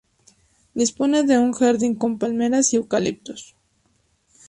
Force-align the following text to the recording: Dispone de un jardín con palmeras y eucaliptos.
Dispone 0.73 1.21
de 1.21 1.37
un 1.37 1.53
jardín 1.53 1.93
con 1.93 2.17
palmeras 2.17 2.73
y 2.73 2.77
eucaliptos. 2.77 3.55